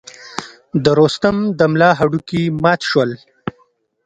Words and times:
د 0.83 0.85
رستم 0.99 1.37
د 1.57 1.59
ملا 1.71 1.89
هډوکي 1.99 2.43
مات 2.63 2.81
شول. 2.89 3.11